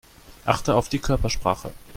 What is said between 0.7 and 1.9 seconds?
auf die Körpersprache.